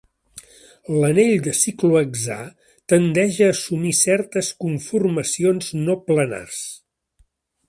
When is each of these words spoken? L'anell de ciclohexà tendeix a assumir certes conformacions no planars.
L'anell 1.01 1.33
de 1.47 1.53
ciclohexà 1.57 2.39
tendeix 2.93 3.39
a 3.43 3.51
assumir 3.57 3.95
certes 4.01 4.53
conformacions 4.67 5.73
no 5.87 6.01
planars. 6.11 6.69